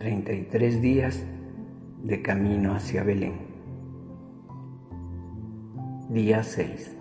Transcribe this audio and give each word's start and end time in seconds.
33 0.00 0.80
días 0.80 1.22
de 2.02 2.22
camino 2.22 2.74
hacia 2.74 3.04
Belén. 3.04 3.34
Día 6.08 6.42
6. 6.42 6.96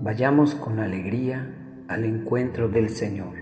Vayamos 0.00 0.54
con 0.54 0.78
alegría 0.78 1.84
al 1.86 2.06
encuentro 2.06 2.70
del 2.70 2.88
Señor. 2.88 3.34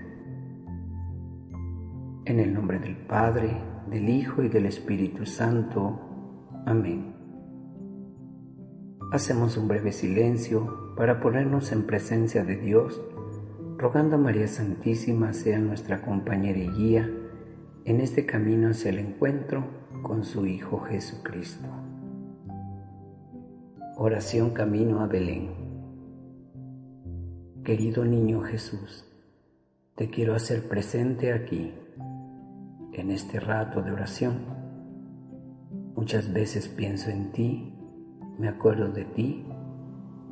En 2.24 2.40
el 2.40 2.52
nombre 2.52 2.80
del 2.80 2.96
Padre, 2.96 3.62
del 3.88 4.08
Hijo 4.08 4.42
y 4.42 4.48
del 4.48 4.66
Espíritu 4.66 5.24
Santo. 5.24 6.00
Amén. 6.66 7.14
Hacemos 9.12 9.56
un 9.56 9.68
breve 9.68 9.92
silencio 9.92 10.96
para 10.96 11.20
ponernos 11.20 11.70
en 11.70 11.86
presencia 11.86 12.42
de 12.42 12.56
Dios, 12.56 13.00
rogando 13.78 14.16
a 14.16 14.18
María 14.18 14.48
Santísima 14.48 15.32
sea 15.32 15.60
nuestra 15.60 16.02
compañera 16.02 16.58
y 16.58 16.68
guía 16.70 17.08
en 17.86 18.00
este 18.00 18.26
camino 18.26 18.70
hacia 18.70 18.90
el 18.90 18.98
encuentro 18.98 19.64
con 20.02 20.24
su 20.24 20.44
Hijo 20.44 20.80
Jesucristo. 20.80 21.68
Oración 23.96 24.50
Camino 24.50 25.02
a 25.02 25.06
Belén. 25.06 25.50
Querido 27.62 28.04
niño 28.04 28.42
Jesús, 28.42 29.04
te 29.94 30.10
quiero 30.10 30.34
hacer 30.34 30.66
presente 30.68 31.32
aquí, 31.32 31.74
en 32.92 33.12
este 33.12 33.38
rato 33.38 33.82
de 33.82 33.92
oración. 33.92 34.34
Muchas 35.94 36.32
veces 36.32 36.66
pienso 36.66 37.10
en 37.10 37.30
ti, 37.30 37.72
me 38.36 38.48
acuerdo 38.48 38.88
de 38.88 39.04
ti, 39.04 39.46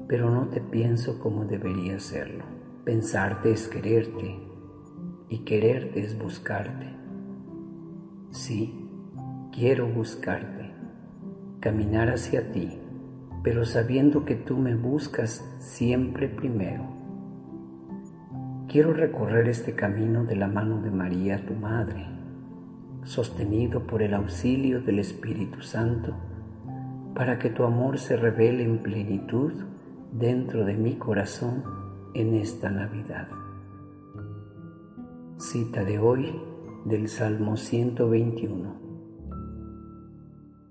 pero 0.09 0.29
no 0.29 0.49
te 0.49 0.61
pienso 0.61 1.21
como 1.21 1.45
debería 1.45 2.01
serlo. 2.01 2.45
Pensarte 2.85 3.53
es 3.53 3.69
quererte 3.69 4.41
y 5.29 5.45
quererte 5.45 6.01
es 6.01 6.19
buscarte. 6.19 7.04
Sí, 8.35 8.75
quiero 9.53 9.87
buscarte, 9.87 10.73
caminar 11.61 12.11
hacia 12.11 12.51
ti, 12.51 12.81
pero 13.45 13.65
sabiendo 13.65 14.25
que 14.25 14.35
tú 14.35 14.57
me 14.57 14.75
buscas 14.75 15.49
siempre 15.61 16.29
primero. 16.29 16.83
Quiero 18.67 18.93
recorrer 18.93 19.49
este 19.49 19.77
camino 19.77 20.25
de 20.25 20.35
la 20.35 20.49
mano 20.49 20.83
de 20.83 20.91
María, 20.91 21.47
tu 21.47 21.55
Madre, 21.55 22.09
sostenido 23.05 23.87
por 23.87 24.03
el 24.03 24.15
auxilio 24.15 24.83
del 24.83 24.99
Espíritu 24.99 25.63
Santo, 25.63 26.17
para 27.15 27.39
que 27.39 27.51
tu 27.51 27.63
amor 27.63 27.99
se 27.99 28.17
revele 28.17 28.65
en 28.65 28.79
plenitud 28.79 29.53
dentro 30.11 30.65
de 30.65 30.75
mi 30.75 30.97
corazón 30.97 31.63
en 32.15 32.35
esta 32.35 32.69
Navidad. 32.69 33.29
Cita 35.39 35.85
de 35.85 36.01
hoy 36.01 36.35
del 36.85 37.09
Salmo 37.09 37.57
121. 37.57 38.75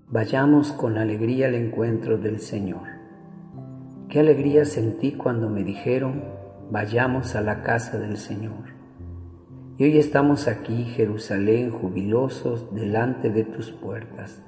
Vayamos 0.08 0.70
con 0.70 0.96
alegría 0.96 1.48
al 1.48 1.56
encuentro 1.56 2.18
del 2.18 2.38
Señor. 2.38 2.86
Qué 4.08 4.20
alegría 4.20 4.64
sentí 4.64 5.12
cuando 5.12 5.50
me 5.50 5.64
dijeron, 5.64 6.22
vayamos 6.70 7.34
a 7.34 7.40
la 7.40 7.64
casa 7.64 7.98
del 7.98 8.16
Señor. 8.16 8.74
Y 9.76 9.84
hoy 9.84 9.98
estamos 9.98 10.46
aquí, 10.46 10.84
Jerusalén, 10.84 11.72
jubilosos 11.72 12.72
delante 12.72 13.30
de 13.30 13.42
tus 13.42 13.72
puertas. 13.72 14.40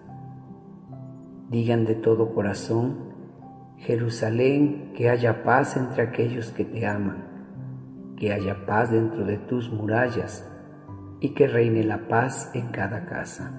Digan 1.51 1.85
de 1.85 1.97
todo 1.97 2.33
corazón, 2.33 3.13
Jerusalén, 3.79 4.93
que 4.95 5.11
haya 5.11 5.43
paz 5.43 5.77
entre 5.77 6.05
aquellos 6.05 6.53
que 6.53 6.65
te 6.65 6.87
aman, 6.87 8.15
que 8.17 8.33
haya 8.33 8.65
paz 8.67 8.93
dentro 8.93 9.25
de 9.25 9.39
tus 9.39 9.73
murallas 9.73 10.53
y 11.27 11.31
que 11.31 11.49
reine 11.49 11.83
la 11.83 12.07
paz 12.07 12.53
en 12.55 12.69
cada 12.69 13.05
casa. 13.05 13.51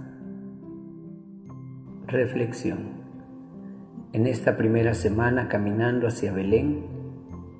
Reflexión. 2.08 2.78
En 4.14 4.26
esta 4.26 4.56
primera 4.56 4.94
semana 4.94 5.50
caminando 5.50 6.08
hacia 6.08 6.32
Belén, 6.32 6.86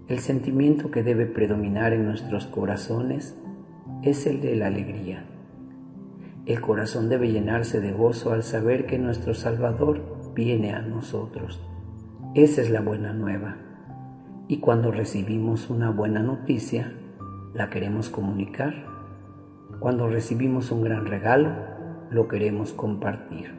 el 0.08 0.20
sentimiento 0.20 0.92
que 0.92 1.04
debe 1.04 1.26
predominar 1.26 1.92
en 1.92 2.06
nuestros 2.06 2.46
corazones 2.46 3.38
es 4.02 4.26
el 4.28 4.40
de 4.40 4.56
la 4.56 4.68
alegría. 4.68 5.26
El 6.46 6.62
corazón 6.62 7.10
debe 7.10 7.30
llenarse 7.30 7.82
de 7.82 7.92
gozo 7.92 8.32
al 8.32 8.44
saber 8.44 8.86
que 8.86 9.00
nuestro 9.00 9.34
Salvador 9.34 10.32
viene 10.34 10.72
a 10.72 10.82
nosotros. 10.82 11.62
Esa 12.34 12.62
es 12.62 12.70
la 12.70 12.80
buena 12.80 13.12
nueva. 13.12 13.58
Y 14.48 14.60
cuando 14.60 14.90
recibimos 14.90 15.70
una 15.70 15.90
buena 15.90 16.22
noticia, 16.22 16.94
la 17.54 17.70
queremos 17.70 18.08
comunicar 18.08 18.96
cuando 19.80 20.08
recibimos 20.08 20.72
un 20.72 20.84
gran 20.84 21.06
regalo, 21.06 21.52
lo 22.10 22.28
queremos 22.28 22.74
compartir. 22.74 23.54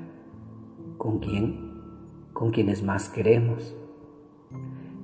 ¿Con 0.96 1.20
quién? 1.20 1.82
Con 2.32 2.50
quienes 2.50 2.82
más 2.82 3.08
queremos. 3.08 3.76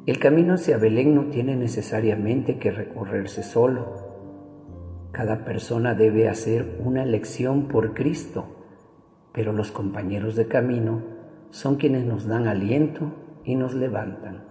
El 0.06 0.18
camino 0.18 0.54
hacia 0.54 0.76
Belén 0.76 1.14
no 1.14 1.26
tiene 1.26 1.56
necesariamente 1.56 2.58
que 2.58 2.70
recorrerse 2.70 3.42
solo. 3.42 3.94
Cada 5.12 5.44
persona 5.44 5.94
debe 5.94 6.28
hacer 6.28 6.80
una 6.84 7.04
elección 7.04 7.68
por 7.68 7.94
Cristo, 7.94 8.46
pero 9.32 9.52
los 9.52 9.70
compañeros 9.70 10.34
de 10.34 10.48
camino 10.48 11.02
son 11.50 11.76
quienes 11.76 12.04
nos 12.04 12.26
dan 12.26 12.48
aliento 12.48 13.12
y 13.44 13.54
nos 13.54 13.74
levantan. 13.74 14.44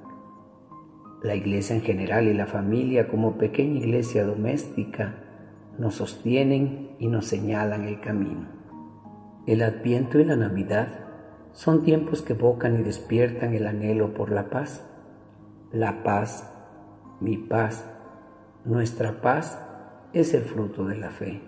La 1.21 1.35
iglesia 1.35 1.75
en 1.75 1.81
general 1.81 2.27
y 2.27 2.33
la 2.33 2.47
familia 2.47 3.07
como 3.07 3.37
pequeña 3.37 3.79
iglesia 3.79 4.25
doméstica 4.25 5.15
nos 5.77 5.95
sostienen 5.95 6.95
y 6.99 7.07
nos 7.07 7.25
señalan 7.25 7.85
el 7.85 7.99
camino. 7.99 8.47
El 9.45 9.61
Adviento 9.61 10.19
y 10.19 10.25
la 10.25 10.35
Navidad 10.35 10.87
son 11.51 11.83
tiempos 11.83 12.21
que 12.21 12.33
evocan 12.33 12.79
y 12.79 12.83
despiertan 12.83 13.53
el 13.53 13.67
anhelo 13.67 14.13
por 14.13 14.31
la 14.31 14.49
paz. 14.49 14.85
La 15.71 16.03
paz, 16.03 16.49
mi 17.19 17.37
paz, 17.37 17.85
nuestra 18.65 19.21
paz 19.21 19.59
es 20.13 20.33
el 20.33 20.43
fruto 20.43 20.85
de 20.85 20.97
la 20.97 21.09
fe. 21.09 21.41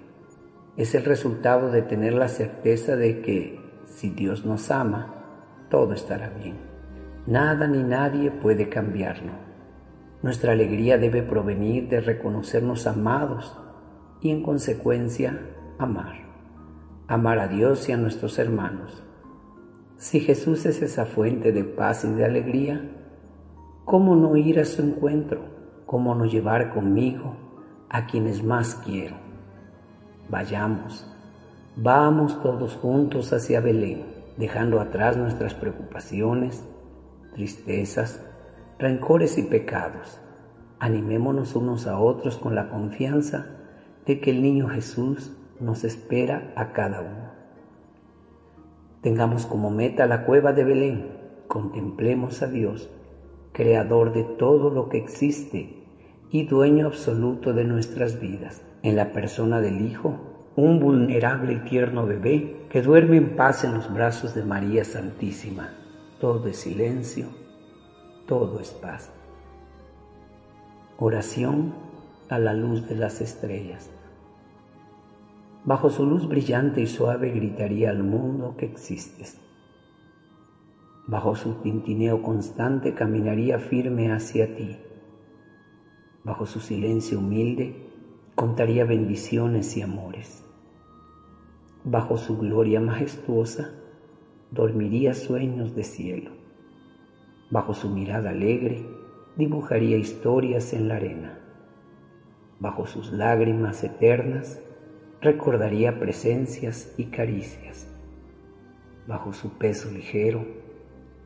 Es 0.75 0.93
el 0.95 1.05
resultado 1.05 1.71
de 1.71 1.83
tener 1.83 2.13
la 2.13 2.27
certeza 2.27 2.95
de 2.95 3.21
que 3.21 3.59
si 3.85 4.09
Dios 4.09 4.45
nos 4.45 4.71
ama, 4.71 5.67
todo 5.69 5.93
estará 5.93 6.29
bien. 6.29 6.57
Nada 7.27 7.67
ni 7.67 7.81
nadie 7.81 8.29
puede 8.29 8.67
cambiarlo. 8.67 9.31
Nuestra 10.21 10.51
alegría 10.51 10.97
debe 10.97 11.23
provenir 11.23 11.87
de 11.87 12.01
reconocernos 12.01 12.87
amados 12.87 13.57
y 14.25 14.31
en 14.31 14.41
consecuencia 14.41 15.39
amar. 15.77 16.15
Amar 17.07 17.37
a 17.37 17.47
Dios 17.47 17.87
y 17.89 17.91
a 17.91 17.97
nuestros 17.97 18.39
hermanos. 18.39 19.03
Si 19.97 20.19
Jesús 20.19 20.65
es 20.65 20.81
esa 20.81 21.05
fuente 21.05 21.51
de 21.51 21.63
paz 21.63 22.05
y 22.05 22.07
de 22.07 22.25
alegría, 22.25 22.81
¿cómo 23.83 24.15
no 24.15 24.35
ir 24.35 24.59
a 24.59 24.65
su 24.65 24.81
encuentro? 24.81 25.41
¿Cómo 25.85 26.15
no 26.15 26.25
llevar 26.25 26.73
conmigo 26.73 27.35
a 27.87 28.07
quienes 28.07 28.43
más 28.43 28.73
quiero? 28.83 29.15
Vayamos, 30.27 31.05
vamos 31.75 32.41
todos 32.41 32.77
juntos 32.77 33.31
hacia 33.31 33.61
Belén, 33.61 34.07
dejando 34.37 34.81
atrás 34.81 35.17
nuestras 35.17 35.53
preocupaciones, 35.53 36.67
tristezas, 37.35 38.25
rencores 38.79 39.37
y 39.37 39.43
pecados. 39.43 40.19
Animémonos 40.79 41.55
unos 41.55 41.85
a 41.85 41.99
otros 41.99 42.37
con 42.37 42.55
la 42.55 42.69
confianza 42.69 43.51
de 44.05 44.19
que 44.19 44.31
el 44.31 44.41
niño 44.41 44.67
Jesús 44.69 45.35
nos 45.59 45.83
espera 45.83 46.53
a 46.55 46.73
cada 46.73 47.01
uno. 47.01 47.31
Tengamos 49.01 49.45
como 49.45 49.69
meta 49.69 50.07
la 50.07 50.25
cueva 50.25 50.53
de 50.53 50.63
Belén, 50.63 51.07
contemplemos 51.47 52.41
a 52.41 52.47
Dios, 52.47 52.89
creador 53.51 54.13
de 54.13 54.23
todo 54.23 54.69
lo 54.69 54.89
que 54.89 54.97
existe 54.97 55.83
y 56.29 56.45
dueño 56.45 56.87
absoluto 56.87 57.53
de 57.53 57.63
nuestras 57.63 58.19
vidas, 58.19 58.63
en 58.83 58.95
la 58.95 59.13
persona 59.13 59.61
del 59.61 59.81
Hijo, 59.81 60.51
un 60.55 60.79
vulnerable 60.79 61.53
y 61.53 61.69
tierno 61.69 62.05
bebé 62.05 62.65
que 62.69 62.81
duerme 62.81 63.17
en 63.17 63.35
paz 63.35 63.63
en 63.63 63.73
los 63.73 63.93
brazos 63.93 64.35
de 64.35 64.43
María 64.43 64.83
Santísima. 64.83 65.69
Todo 66.19 66.47
es 66.47 66.57
silencio, 66.57 67.27
todo 68.25 68.59
es 68.59 68.71
paz. 68.71 69.11
Oración 70.97 71.73
a 72.29 72.39
la 72.39 72.53
luz 72.53 72.87
de 72.87 72.95
las 72.95 73.21
estrellas. 73.21 73.91
Bajo 75.63 75.89
su 75.89 76.05
luz 76.05 76.27
brillante 76.27 76.81
y 76.81 76.87
suave 76.87 77.29
gritaría 77.31 77.91
al 77.91 78.03
mundo 78.03 78.55
que 78.57 78.65
existes. 78.65 79.39
Bajo 81.07 81.35
su 81.35 81.55
tintineo 81.55 82.23
constante 82.23 82.95
caminaría 82.95 83.59
firme 83.59 84.11
hacia 84.11 84.55
ti. 84.55 84.77
Bajo 86.23 86.47
su 86.47 86.59
silencio 86.59 87.19
humilde 87.19 87.89
contaría 88.33 88.85
bendiciones 88.85 89.77
y 89.77 89.83
amores. 89.83 90.43
Bajo 91.83 92.17
su 92.17 92.39
gloria 92.39 92.81
majestuosa 92.81 93.71
dormiría 94.49 95.13
sueños 95.13 95.75
de 95.75 95.83
cielo. 95.83 96.31
Bajo 97.51 97.75
su 97.75 97.89
mirada 97.89 98.31
alegre 98.31 98.83
dibujaría 99.35 99.97
historias 99.97 100.73
en 100.73 100.87
la 100.87 100.95
arena 100.95 101.44
bajo 102.59 102.85
sus 102.85 103.11
lágrimas 103.11 103.83
eternas, 103.83 104.61
recordaría 105.21 105.99
presencias 105.99 106.93
y 106.97 107.05
caricias. 107.05 107.87
Bajo 109.07 109.33
su 109.33 109.57
peso 109.57 109.91
ligero, 109.91 110.45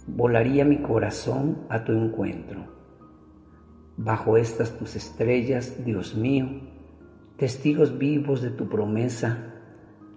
volaría 0.08 0.66
mi 0.66 0.78
corazón 0.78 1.66
a 1.70 1.84
tu 1.84 1.94
encuentro. 1.94 2.66
Bajo 3.98 4.38
estas 4.38 4.78
tus 4.78 4.96
estrellas, 4.96 5.84
Dios 5.86 6.16
mío, 6.16 6.48
testigos 7.38 7.98
vivos 7.98 8.42
de 8.42 8.50
tu 8.50 8.70
promesa, 8.70 9.54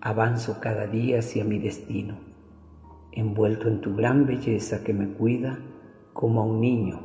avanzo 0.01 0.59
cada 0.61 0.87
día 0.87 1.19
hacia 1.19 1.45
mi 1.45 1.59
destino, 1.59 2.19
envuelto 3.13 3.69
en 3.69 3.81
tu 3.81 3.95
gran 3.95 4.27
belleza 4.27 4.83
que 4.83 4.93
me 4.93 5.09
cuida 5.09 5.59
como 6.13 6.41
a 6.41 6.45
un 6.45 6.61
niño 6.61 7.01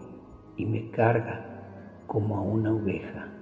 y 0.56 0.65
me 0.65 0.89
carga 0.92 2.04
como 2.07 2.38
a 2.38 2.42
una 2.42 2.74
oveja. 2.74 3.33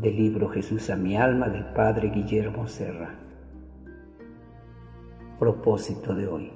Del 0.00 0.14
libro 0.14 0.48
Jesús 0.48 0.90
a 0.90 0.96
mi 0.96 1.16
alma 1.16 1.48
del 1.48 1.64
Padre 1.64 2.10
Guillermo 2.10 2.68
Serra. 2.68 3.16
Propósito 5.40 6.14
de 6.14 6.28
hoy. 6.28 6.52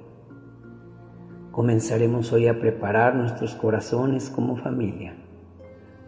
Comenzaremos 1.50 2.32
hoy 2.32 2.46
a 2.46 2.60
preparar 2.60 3.16
nuestros 3.16 3.56
corazones 3.56 4.30
como 4.30 4.54
familia. 4.54 5.14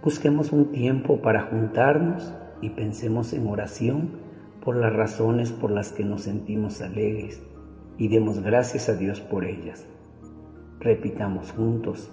Busquemos 0.01 0.53
un 0.53 0.71
tiempo 0.71 1.23
para 1.23 1.47
juntarnos 1.47 2.33
y 2.61 2.71
pensemos 2.71 3.33
en 3.33 3.49
oración 3.49 4.11
por 4.65 4.77
las 4.77 4.93
razones 4.93 5.51
por 5.51 5.73
las 5.73 5.91
que 5.91 6.05
nos 6.05 6.23
sentimos 6.23 6.83
alegres 6.83 7.43
y 7.99 8.07
demos 8.07 8.39
gracias 8.39 8.89
a 8.89 8.95
Dios 8.95 9.21
por 9.21 9.45
ellas. 9.45 9.89
Repitamos 10.79 11.51
juntos, 11.51 12.13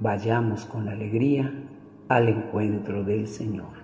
vayamos 0.00 0.64
con 0.64 0.88
alegría 0.88 1.54
al 2.08 2.28
encuentro 2.28 3.04
del 3.04 3.28
Señor. 3.28 3.79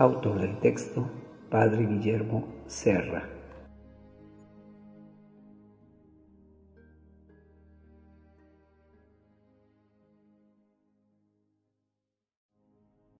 Autor 0.00 0.38
del 0.38 0.60
texto, 0.60 1.10
Padre 1.50 1.84
Guillermo 1.84 2.46
Serra. 2.68 3.37